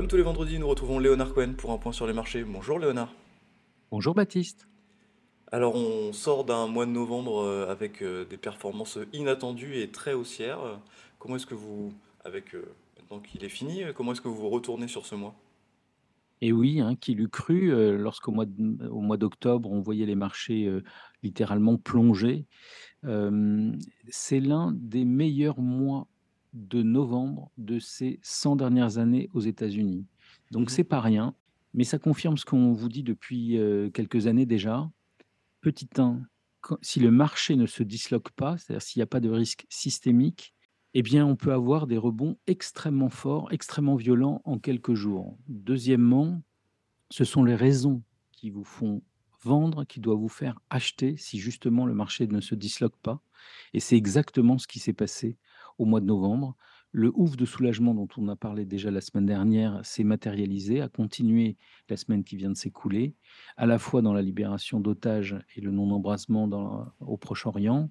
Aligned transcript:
Comme 0.00 0.08
tous 0.08 0.16
les 0.16 0.22
vendredis, 0.22 0.58
nous 0.58 0.66
retrouvons 0.66 0.98
Léonard 0.98 1.34
Cohen 1.34 1.52
pour 1.58 1.72
un 1.72 1.76
point 1.76 1.92
sur 1.92 2.06
les 2.06 2.14
marchés. 2.14 2.42
Bonjour 2.42 2.78
Léonard. 2.78 3.12
Bonjour 3.90 4.14
Baptiste. 4.14 4.66
Alors 5.52 5.74
on 5.76 6.14
sort 6.14 6.46
d'un 6.46 6.66
mois 6.68 6.86
de 6.86 6.90
novembre 6.90 7.42
euh, 7.42 7.70
avec 7.70 8.00
euh, 8.00 8.24
des 8.24 8.38
performances 8.38 8.98
inattendues 9.12 9.76
et 9.76 9.90
très 9.90 10.14
haussières. 10.14 10.80
Comment 11.18 11.36
est-ce 11.36 11.44
que 11.44 11.54
vous, 11.54 11.92
avec 12.24 12.54
euh, 12.54 12.64
maintenant 12.96 13.20
qu'il 13.20 13.44
est 13.44 13.50
fini, 13.50 13.82
comment 13.94 14.12
est-ce 14.12 14.22
que 14.22 14.28
vous 14.28 14.36
vous 14.36 14.48
retournez 14.48 14.88
sur 14.88 15.04
ce 15.04 15.16
mois? 15.16 15.34
Et 16.40 16.50
oui, 16.50 16.80
hein, 16.80 16.96
qui 16.96 17.12
l'eût 17.12 17.28
cru, 17.28 17.70
euh, 17.70 17.98
lorsqu'au 17.98 18.32
mois 18.32 18.46
de- 18.46 18.88
au 18.88 19.02
mois 19.02 19.18
d'octobre, 19.18 19.70
on 19.70 19.82
voyait 19.82 20.06
les 20.06 20.14
marchés 20.14 20.64
euh, 20.64 20.82
littéralement 21.22 21.76
plonger. 21.76 22.46
Euh, 23.04 23.70
c'est 24.08 24.40
l'un 24.40 24.72
des 24.74 25.04
meilleurs 25.04 25.60
mois 25.60 26.06
de 26.52 26.82
novembre 26.82 27.50
de 27.58 27.78
ces 27.78 28.18
100 28.22 28.56
dernières 28.56 28.98
années 28.98 29.28
aux 29.34 29.40
États-Unis. 29.40 30.06
Donc 30.50 30.68
Mhm. 30.68 30.68
c'est 30.70 30.84
pas 30.84 31.00
rien, 31.00 31.34
mais 31.74 31.84
ça 31.84 31.98
confirme 31.98 32.36
ce 32.36 32.44
qu'on 32.44 32.72
vous 32.72 32.88
dit 32.88 33.02
depuis 33.02 33.58
euh, 33.58 33.90
quelques 33.90 34.26
années 34.26 34.46
déjà. 34.46 34.90
Petit 35.60 35.88
1, 35.98 36.22
quand- 36.60 36.78
si 36.82 37.00
le 37.00 37.10
marché 37.10 37.56
ne 37.56 37.66
se 37.66 37.82
disloque 37.82 38.30
pas, 38.32 38.56
c'est-à-dire 38.58 38.82
s'il 38.82 39.00
n'y 39.00 39.04
a 39.04 39.06
pas 39.06 39.20
de 39.20 39.30
risque 39.30 39.66
systémique, 39.68 40.54
eh 40.94 41.02
bien, 41.02 41.24
on 41.26 41.36
peut 41.36 41.52
avoir 41.52 41.86
des 41.86 41.98
rebonds 41.98 42.36
extrêmement 42.46 43.10
forts, 43.10 43.52
extrêmement 43.52 43.96
violents 43.96 44.42
en 44.44 44.58
quelques 44.58 44.94
jours. 44.94 45.38
Deuxièmement, 45.48 46.42
ce 47.10 47.24
sont 47.24 47.44
les 47.44 47.54
raisons 47.54 48.02
qui 48.32 48.50
vous 48.50 48.64
font 48.64 49.02
vendre, 49.42 49.84
qui 49.84 50.00
doivent 50.00 50.18
vous 50.18 50.28
faire 50.28 50.60
acheter 50.70 51.16
si 51.16 51.38
justement 51.38 51.86
le 51.86 51.94
marché 51.94 52.26
ne 52.26 52.40
se 52.40 52.54
disloque 52.54 52.96
pas. 52.98 53.22
Et 53.74 53.80
c'est 53.80 53.96
exactement 53.96 54.58
ce 54.58 54.66
qui 54.66 54.80
s'est 54.80 54.92
passé 54.92 55.38
au 55.80 55.86
mois 55.86 56.00
de 56.00 56.06
novembre. 56.06 56.56
Le 56.92 57.10
ouf 57.14 57.36
de 57.36 57.46
soulagement 57.46 57.94
dont 57.94 58.08
on 58.18 58.28
a 58.28 58.36
parlé 58.36 58.66
déjà 58.66 58.90
la 58.90 59.00
semaine 59.00 59.24
dernière 59.24 59.80
s'est 59.84 60.04
matérialisé, 60.04 60.80
a 60.80 60.88
continué 60.88 61.56
la 61.88 61.96
semaine 61.96 62.22
qui 62.22 62.36
vient 62.36 62.50
de 62.50 62.56
s'écouler, 62.56 63.14
à 63.56 63.64
la 63.64 63.78
fois 63.78 64.02
dans 64.02 64.12
la 64.12 64.22
libération 64.22 64.78
d'otages 64.78 65.38
et 65.56 65.60
le 65.60 65.70
non-embrasement 65.70 66.90
au 67.00 67.16
Proche-Orient, 67.16 67.90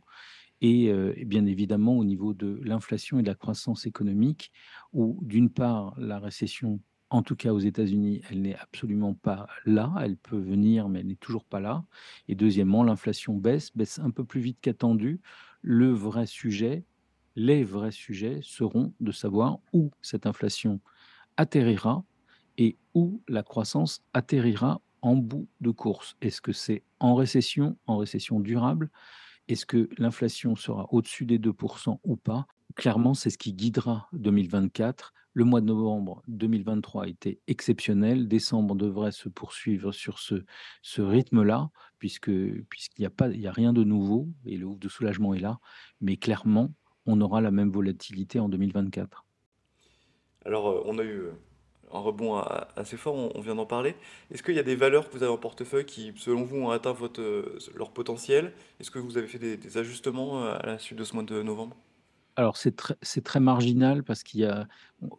et, 0.61 0.89
euh, 0.89 1.13
et 1.15 1.25
bien 1.25 1.45
évidemment 1.45 1.97
au 1.97 2.03
niveau 2.03 2.33
de 2.33 2.59
l'inflation 2.63 3.17
et 3.19 3.23
de 3.23 3.27
la 3.27 3.35
croissance 3.35 3.85
économique, 3.87 4.51
où 4.93 5.17
d'une 5.23 5.49
part 5.49 5.95
la 5.97 6.19
récession, 6.19 6.79
en 7.09 7.23
tout 7.23 7.37
cas 7.37 7.53
aux 7.53 7.59
États-Unis, 7.59 8.21
elle 8.29 8.41
n'est 8.41 8.57
absolument 8.57 9.15
pas 9.15 9.47
là, 9.65 9.95
elle 10.01 10.17
peut 10.17 10.37
venir, 10.37 10.89
mais 10.89 10.99
elle 10.99 11.07
n'est 11.07 11.15
toujours 11.15 11.45
pas 11.45 11.61
là. 11.61 11.85
Et 12.27 12.35
deuxièmement, 12.35 12.83
l'inflation 12.83 13.35
baisse, 13.35 13.75
baisse 13.75 13.97
un 13.97 14.11
peu 14.11 14.25
plus 14.25 14.41
vite 14.41 14.59
qu'attendu. 14.61 15.21
Le 15.61 15.89
vrai 15.89 16.25
sujet, 16.25 16.85
les 17.35 17.63
vrais 17.63 17.91
sujets 17.91 18.39
seront 18.43 18.93
de 18.99 19.11
savoir 19.11 19.59
où 19.73 19.91
cette 20.01 20.25
inflation 20.25 20.79
atterrira 21.37 22.03
et 22.57 22.77
où 22.93 23.21
la 23.27 23.43
croissance 23.43 24.03
atterrira 24.13 24.81
en 25.01 25.15
bout 25.15 25.47
de 25.61 25.71
course. 25.71 26.17
Est-ce 26.21 26.41
que 26.41 26.51
c'est 26.51 26.83
en 26.99 27.15
récession, 27.15 27.77
en 27.87 27.97
récession 27.97 28.39
durable? 28.39 28.89
Est-ce 29.47 29.65
que 29.65 29.89
l'inflation 29.97 30.55
sera 30.55 30.87
au-dessus 30.91 31.25
des 31.25 31.39
2% 31.39 31.99
ou 32.03 32.15
pas? 32.17 32.45
Clairement, 32.75 33.13
c'est 33.13 33.29
ce 33.29 33.37
qui 33.37 33.53
guidera 33.53 34.07
2024. 34.13 35.13
Le 35.33 35.45
mois 35.45 35.61
de 35.61 35.65
novembre 35.67 36.21
2023 36.27 37.03
a 37.05 37.07
été 37.07 37.39
exceptionnel. 37.47 38.27
Décembre 38.27 38.75
devrait 38.75 39.11
se 39.11 39.29
poursuivre 39.29 39.91
sur 39.91 40.19
ce 40.19 41.01
rythme-là, 41.01 41.69
puisque 41.97 42.31
puisqu'il 42.69 43.01
n'y 43.01 43.45
a 43.45 43.49
a 43.49 43.51
rien 43.51 43.73
de 43.73 43.83
nouveau 43.83 44.27
et 44.45 44.57
le 44.57 44.65
ouf 44.65 44.79
de 44.79 44.89
soulagement 44.89 45.33
est 45.33 45.39
là. 45.39 45.59
Mais 46.01 46.17
clairement, 46.17 46.73
on 47.05 47.21
aura 47.21 47.41
la 47.41 47.51
même 47.51 47.69
volatilité 47.69 48.39
en 48.39 48.49
2024. 48.49 49.25
Alors 50.45 50.69
euh, 50.69 50.81
on 50.85 50.97
a 50.99 51.03
eu 51.03 51.19
euh, 51.19 51.31
un 51.91 51.99
rebond 51.99 52.37
assez 52.75 52.97
fort, 52.97 53.15
on, 53.15 53.31
on 53.35 53.41
vient 53.41 53.55
d'en 53.55 53.65
parler. 53.65 53.95
Est-ce 54.31 54.43
qu'il 54.43 54.55
y 54.55 54.59
a 54.59 54.63
des 54.63 54.75
valeurs 54.75 55.09
que 55.09 55.17
vous 55.17 55.23
avez 55.23 55.31
en 55.31 55.37
portefeuille 55.37 55.85
qui, 55.85 56.13
selon 56.15 56.43
vous, 56.43 56.57
ont 56.57 56.69
atteint 56.69 56.93
votre, 56.93 57.21
euh, 57.21 57.57
leur 57.75 57.91
potentiel? 57.91 58.53
Est-ce 58.79 58.91
que 58.91 58.99
vous 58.99 59.17
avez 59.17 59.27
fait 59.27 59.39
des, 59.39 59.57
des 59.57 59.77
ajustements 59.77 60.43
à 60.45 60.65
la 60.65 60.79
suite 60.79 60.97
de 60.97 61.03
ce 61.03 61.13
mois 61.13 61.23
de 61.23 61.41
novembre? 61.41 61.75
Alors 62.35 62.55
c'est 62.55 62.75
très 62.75 62.95
c'est 63.01 63.23
très 63.23 63.41
marginal 63.41 64.01
parce 64.03 64.23
qu'il 64.23 64.39
y 64.39 64.45
a, 64.45 64.67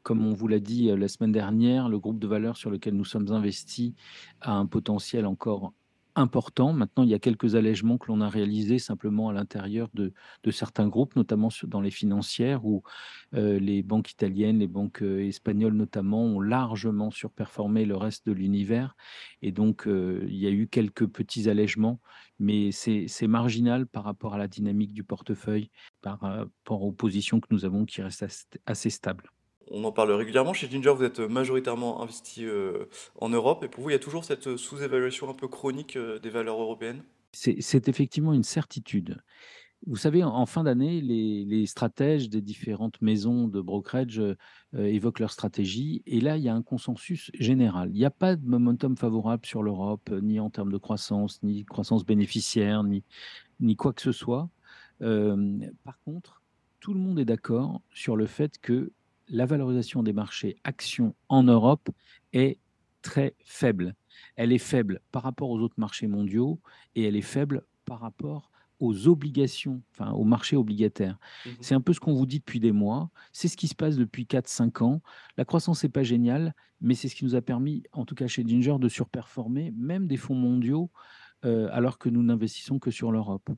comme 0.03 0.25
on 0.25 0.33
vous 0.33 0.49
l'a 0.49 0.59
dit, 0.59 0.87
la 0.97 1.09
semaine 1.09 1.33
dernière, 1.33 1.91
le 1.91 1.99
groupe 1.99 2.19
de 2.19 2.27
valeurs 2.27 2.57
sur 2.57 2.71
lequel 2.71 2.95
nous 2.95 3.05
sommes 3.05 3.31
investis 3.31 3.93
a 4.41 4.53
un 4.53 4.65
potentiel 4.65 5.27
encore 5.27 5.75
important. 6.17 6.73
Maintenant, 6.73 7.03
il 7.05 7.11
y 7.11 7.15
a 7.15 7.19
quelques 7.19 7.55
allègements 7.55 7.99
que 7.99 8.07
l'on 8.09 8.21
a 8.21 8.29
réalisés 8.29 8.79
simplement 8.79 9.29
à 9.29 9.33
l'intérieur 9.33 9.89
de 9.95 10.13
certains 10.51 10.89
groupes, 10.89 11.17
notamment 11.17 11.49
dans 11.65 11.81
les 11.81 11.91
financières 11.91 12.65
où, 12.65 12.83
heu, 13.35 13.57
les 13.59 13.83
banques 13.83 14.11
italiennes, 14.13 14.59
les 14.61 14.67
banques, 14.69 15.03
heu, 15.03 15.23
espagnoles 15.25 15.75
notamment, 15.75 16.23
ont 16.25 16.41
largement 16.41 17.11
surperformé 17.11 17.85
le 17.85 17.97
reste 17.97 18.27
de 18.27 18.33
l'univers 18.33 18.97
et 19.43 19.53
donc, 19.53 19.87
heu, 19.87 20.25
il 20.29 20.37
y 20.37 20.47
a 20.47 20.51
eu 20.51 20.69
quelques 20.69 21.07
petits 21.09 21.49
allègements, 21.49 22.01
mais 22.39 22.73
c'est 22.73 23.07
marginal 23.29 23.87
par 23.87 24.05
rapport 24.05 24.35
à 24.35 24.39
la 24.39 24.49
dynamique 24.49 24.93
du 24.93 25.05
portefeuille 25.05 25.71
par 26.03 26.21
rapport 26.21 26.83
aux 26.83 26.93
positions 26.93 27.41
que 27.41 27.49
nous 27.51 27.65
avons 27.65 27.85
qui 27.87 28.03
restent 28.03 28.23
as 28.25 28.47
assez 28.67 28.91
stables. 28.91 29.31
On 29.73 29.85
en 29.85 29.93
parle 29.93 30.11
régulièrement. 30.11 30.53
Chez 30.53 30.69
Ginger, 30.69 30.93
vous 30.97 31.05
êtes 31.05 31.21
majoritairement 31.21 32.03
investi 32.03 32.45
euh, 32.45 32.87
en 33.21 33.29
Europe. 33.29 33.63
Et 33.63 33.69
pour 33.69 33.85
vous, 33.85 33.91
il 33.91 33.93
y 33.93 33.97
a 33.97 34.01
toujours 34.01 34.25
cette 34.25 34.49
euh, 34.49 34.57
sous-évaluation 34.57 35.31
un 35.31 35.35
peu 35.35 35.47
chronique 35.47 35.97
euh, 35.97 36.19
des 36.19 36.31
valeurs 36.31 36.61
européennes? 36.61 37.05
C'est 37.33 37.89
effectivement 37.89 38.33
une 38.33 38.43
certitude. 38.43 39.23
Vous 39.87 39.97
savez, 39.97 40.25
en 40.25 40.45
fin 40.47 40.65
d'année, 40.65 41.01
les 41.01 41.65
stratèges 41.65 42.29
des 42.29 42.43
différentes 42.43 43.01
maisons 43.01 43.47
de 43.47 43.61
brokerage, 43.61 44.21
évoquent 44.77 45.21
leur 45.21 45.31
stratégie 45.31 46.03
et 46.07 46.21
là, 46.21 46.37
il 46.37 46.43
y 46.43 46.49
a 46.49 46.55
un 46.55 46.61
consensus 46.61 47.31
général. 47.39 47.89
Il 47.93 47.99
n'y 47.99 48.05
a 48.05 48.11
pas 48.11 48.35
de 48.35 48.45
momentum 48.45 48.97
favorable 48.97 49.47
sur 49.47 49.63
l'Europe, 49.63 50.11
ni 50.23 50.39
en 50.41 50.51
termes 50.51 50.73
de 50.73 50.77
croissance, 50.77 51.41
ni 51.45 51.65
croissance 51.65 52.05
bénéficiaire, 52.05 52.83
ni 52.83 53.77
quoi 53.77 53.95
que 53.95 54.03
ce 54.03 54.13
soit. 54.13 54.51
Par 54.99 55.99
contre, 56.05 56.43
tout 56.81 56.93
le 56.93 57.01
monde 57.01 57.19
est 57.21 57.25
d'accord 57.25 57.81
sur 57.95 58.17
le 58.17 58.27
fait 58.27 58.59
que 58.59 58.93
la 59.31 59.47
valorisation 59.47 60.03
des 60.03 60.13
marchés 60.13 60.57
actions 60.65 61.15
en 61.29 61.43
Europe 61.45 61.89
est 62.33 62.59
très 63.03 63.35
faible. 63.45 63.95
Elle 64.37 64.53
est 64.53 64.59
faible 64.59 65.01
par 65.13 65.23
rapport 65.23 65.51
aux 65.51 65.61
autres 65.61 65.79
marchés 65.79 66.07
mondiaux 66.07 66.61
et 66.95 67.05
elle 67.05 67.17
est 67.17 67.23
faible 67.23 67.63
par 67.85 68.01
rapport 68.01 68.51
aux 68.81 69.09
obligations, 69.09 69.83
enfin 69.93 70.13
aux 70.13 70.25
marchés 70.25 70.57
obligataires. 70.57 71.19
Mhm. 71.47 71.53
C'est 71.61 71.75
un 71.75 71.81
peu 71.81 71.93
ce 71.93 72.01
qu'on 72.01 72.15
vous 72.15 72.27
dit 72.27 72.39
depuis 72.39 72.61
des 72.61 72.73
mois, 72.73 73.11
c'est 73.33 73.49
ce 73.49 73.57
qui 73.57 73.69
se 73.69 73.75
passe 73.75 73.97
depuis 73.97 74.27
quatre 74.27 74.49
cinq 74.49 74.83
ans. 74.83 75.03
La 75.37 75.45
croissance 75.45 75.83
n'est 75.85 75.91
pas 75.91 76.03
géniale, 76.03 76.55
mais 76.81 76.95
c'est 76.95 77.09
ce 77.09 77.15
qui 77.15 77.25
nous 77.25 77.35
a 77.35 77.43
permis, 77.43 77.83
en 77.93 78.05
tout 78.05 78.15
cas 78.15 78.27
chez 78.27 78.47
Ginger, 78.47 78.77
de 78.81 78.89
surperformer 78.89 79.73
même 79.77 80.07
des 80.07 80.17
fonds 80.17 80.35
mondiaux, 80.35 80.91
heu, 81.45 81.69
alors 81.73 81.99
que 81.99 82.09
nous 82.09 82.23
n'investissons 82.23 82.79
que 82.79 82.91
sur 82.91 83.13
l'Europe. 83.13 83.51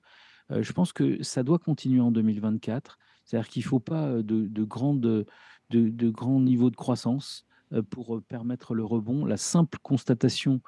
Heu, 0.50 0.62
je 0.62 0.72
pense 0.72 0.92
que 0.92 1.22
ça 1.22 1.44
doit 1.44 1.58
continuer 1.58 2.00
en 2.00 2.10
2024. 2.10 2.98
C'est-à-dire 3.24 3.48
qu'il 3.48 3.62
ne 3.62 3.68
faut 3.68 3.80
pas, 3.80 4.22
de 4.22 4.64
grands 4.64 6.40
niveaux 6.40 6.70
de 6.70 6.76
croissance, 6.76 7.46
pour, 7.90 8.22
permettre 8.22 8.74
le 8.74 8.84
rebond. 8.84 9.24
La 9.24 9.36
simple 9.36 9.78
constatation 9.82 10.60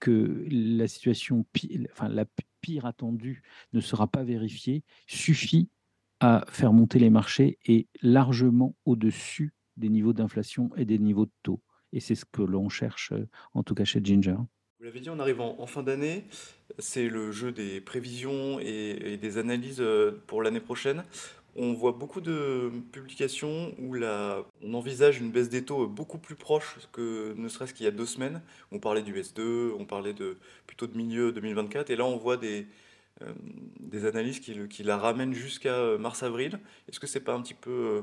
que 0.00 0.44
la 0.50 0.86
situation 0.88 1.44
pi 1.52 1.86
enfin 1.90 2.08
la 2.08 2.24
pire 2.60 2.86
attendue 2.86 3.42
ne 3.72 3.80
sera 3.80 4.06
pas 4.06 4.22
vérifiée, 4.24 4.84
suffit 5.06 5.68
à 6.20 6.44
faire 6.48 6.72
monter 6.72 6.98
les 6.98 7.10
marchés 7.10 7.58
et 7.64 7.88
largement 8.02 8.74
au-dessus 8.84 9.54
des 9.76 9.88
niveaux 9.88 10.12
d'inflation 10.12 10.70
et 10.76 10.84
des 10.84 10.98
niveaux 10.98 11.26
de 11.26 11.32
taux 11.42 11.60
et 11.92 12.00
c'est 12.00 12.14
ce 12.14 12.24
que 12.24 12.42
l'on 12.42 12.68
cherche, 12.68 13.12
en 13.54 13.62
tout 13.62 13.74
cas 13.74 13.84
chez 13.84 14.00
Ginger. 14.02 14.36
Vous 14.78 14.84
l'avez 14.84 15.00
dit, 15.00 15.10
on 15.10 15.18
arrive 15.18 15.40
en, 15.40 15.66
fin 15.66 15.82
d'année. 15.82 16.24
C'est 16.78 17.08
le 17.08 17.32
jeu 17.32 17.50
des 17.50 17.80
prévisions 17.80 18.60
et, 18.60 19.16
des 19.16 19.38
analyses 19.38 19.82
pour 20.26 20.42
l'année 20.42 20.60
prochaine. 20.60 21.04
On 21.60 21.72
voit 21.72 21.90
beaucoup 21.90 22.20
de 22.20 22.70
publications 22.92 23.74
où 23.80 23.96
on 23.96 24.74
envisage 24.74 25.18
une 25.18 25.32
baisse 25.32 25.48
des 25.48 25.64
taux 25.64 25.88
beaucoup 25.88 26.18
plus 26.18 26.36
proche 26.36 26.78
que 26.92 27.34
ne 27.36 27.48
serait-ce 27.48 27.74
qu'il 27.74 27.84
y 27.84 27.88
a 27.88 27.90
deux 27.90 28.06
semaines. 28.06 28.42
On 28.70 28.78
parlait 28.78 29.02
du 29.02 29.12
S2, 29.12 29.72
on 29.76 29.84
parlait 29.84 30.12
de, 30.12 30.38
plutôt 30.68 30.86
de 30.86 30.96
milieu 30.96 31.32
2024. 31.32 31.90
Et 31.90 31.96
là, 31.96 32.04
on 32.04 32.16
voit 32.16 32.36
des, 32.36 32.68
euh, 33.22 34.08
analyses 34.08 34.38
qui 34.38 34.82
la 34.84 34.98
ramènent 34.98 35.34
jusqu'à 35.34 35.74
euh, 35.74 35.98
mars-avril. 35.98 36.60
Est-ce 36.88 37.00
que 37.00 37.08
c'est 37.08 37.18
pas 37.18 37.34
un 37.34 37.42
petit 37.42 37.54
peu 37.54 37.70
euh, 37.70 38.02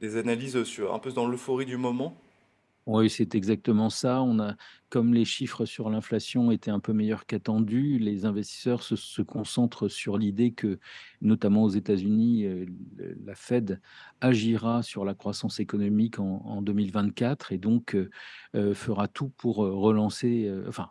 des 0.00 0.16
analyses 0.16 0.62
sur, 0.62 0.94
un 0.94 1.00
peu 1.00 1.10
dans 1.10 1.26
l'euphorie 1.26 1.66
du 1.66 1.76
moment? 1.76 2.16
Oui, 2.86 3.08
c'est 3.08 3.34
exactement 3.34 3.88
ça. 3.88 4.20
On 4.22 4.38
a 4.40 4.56
comme 4.90 5.14
les 5.14 5.24
chiffres 5.24 5.64
sur 5.64 5.88
l'inflation 5.88 6.50
étaient 6.50 6.70
un 6.70 6.80
peu 6.80 6.92
meilleurs 6.92 7.24
qu'attendus, 7.24 7.98
les 7.98 8.26
investisseurs 8.26 8.82
se 8.82 9.22
concentrent 9.22 9.88
sur 9.88 10.18
l'idée 10.18 10.52
que, 10.52 10.78
notamment 11.22 11.62
aux 11.64 11.70
États-Unis, 11.70 12.42
le 12.44 12.66
la 13.24 13.34
Fed 13.34 13.80
agira 14.20 14.82
sur 14.82 15.04
la 15.06 15.14
croissance 15.14 15.60
économique 15.60 16.18
en 16.20 16.42
en 16.44 16.60
2024 16.62 17.52
et 17.52 17.58
donc 17.58 17.94
heu 17.94 18.10
heu, 18.54 18.74
fera 18.74 19.08
tout 19.08 19.30
pour, 19.30 19.56
relancer, 19.56 20.52
enfin, 20.68 20.90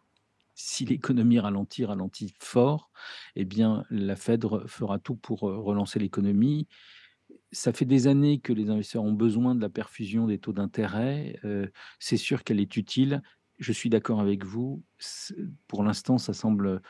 si 0.56 0.86
l'économie 0.86 1.40
ralentit, 1.40 1.86
ralentit 1.86 2.34
fort, 2.40 2.92
eh 3.36 3.46
bien 3.46 3.86
la 3.92 4.16
Fed 4.16 4.46
fera 4.68 5.00
tout 5.00 5.16
pour, 5.16 5.42
relancer 5.42 6.00
l'économie 6.00 6.68
ça 7.54 7.72
fait 7.72 7.86
des 7.86 8.08
années 8.08 8.40
que 8.40 8.52
les 8.54 8.70
investisseurs 8.70 9.04
ont 9.04 9.14
besoin 9.14 9.56
de 9.56 9.62
la 9.62 9.70
perfusion 9.70 10.28
des 10.28 10.40
taux 10.40 10.54
d'intérêt. 10.54 11.40
c'est 12.00 12.18
sûr 12.18 12.44
qu'elle 12.44 12.60
est 12.60 12.76
utile. 12.78 13.22
Je 13.60 13.72
suis 13.72 13.90
d'accord 13.90 14.20
avec 14.20 14.44
vous. 14.44 14.84
Pour 15.68 15.84
l'instant, 15.84 16.18
ça 16.18 16.34
semble, 16.34 16.82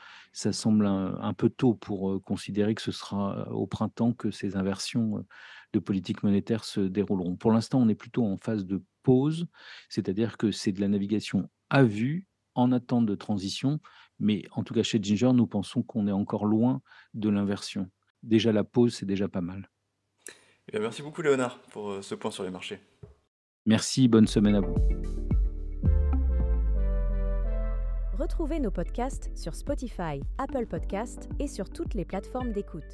un, 0.86 1.34
peu 1.34 1.50
tôt 1.50 1.74
pour 1.76 2.22
considérer 2.24 2.74
que 2.74 2.82
ce 2.82 2.92
sera 2.92 3.52
au 3.52 3.68
printemps 3.68 4.14
que 4.14 4.32
ces 4.32 4.56
inversions 4.56 5.26
de 5.74 5.80
politique 5.80 6.24
monétaire 6.24 6.64
se 6.64 6.80
dérouleront. 6.80 7.36
Pour 7.36 7.52
l'instant, 7.52 7.82
on 7.82 7.90
est 7.90 7.96
plutôt 7.96 8.26
en 8.26 8.38
phase 8.38 8.66
de 8.66 8.82
pause, 9.04 9.48
c'est-à-dire 9.90 10.38
que 10.38 10.52
c'est 10.52 10.72
de 10.72 10.82
la 10.82 10.88
navigation 10.88 11.50
à 11.70 11.84
vue, 11.84 12.28
en 12.56 12.72
attente 12.72 13.06
de 13.06 13.16
transition. 13.16 13.80
Mais 14.20 14.44
en 14.52 14.64
tout 14.64 14.74
cas, 14.74 14.84
chez 14.84 15.02
Ginger, 15.02 15.34
nous 15.34 15.48
pensons 15.48 15.84
qu'on 15.84 16.08
est 16.08 16.12
encore 16.12 16.46
loin 16.46 16.82
de 17.14 17.30
l'inversion. 17.30 17.90
Déjà, 18.22 18.52
la 18.54 18.64
pause, 18.64 18.96
c'est 18.96 19.06
déjà 19.06 19.28
pas 19.28 19.42
mal. 19.42 19.70
Eh 20.74 20.80
merci 20.80 21.04
beaucoup 21.04 21.22
Léonard 21.22 21.60
pour 21.70 21.92
euh, 21.92 22.02
ce 22.02 22.16
point 22.16 22.32
sur 22.32 22.44
les 22.44 22.50
marchés. 22.50 22.80
Merci, 23.66 24.08
bonne 24.08 24.28
semaine 24.28 24.56
à 24.56 24.62
vous. 24.62 24.76
Retrouvez 28.18 28.60
nos 28.60 28.72
podcasts 28.72 29.32
sur 29.36 29.56
Spotify, 29.56 30.22
Apple 30.38 30.66
Podcasts 30.66 31.30
et 31.40 31.48
sur 31.48 31.70
toutes 31.70 31.94
les 31.94 32.06
plateformes 32.06 32.52
d'écoute. 32.52 32.94